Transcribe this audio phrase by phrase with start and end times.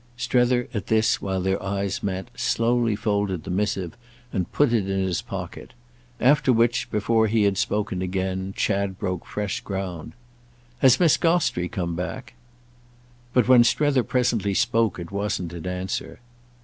[0.17, 3.95] Strether, at this, while their eyes met, slowly folded the missive
[4.33, 5.73] and put it in his pocket;
[6.19, 10.13] after which, before he had spoken again, Chad broke fresh ground.
[10.79, 12.33] "Has Miss Gostrey come back?"
[13.31, 16.19] But when Strether presently spoke it wasn't in answer.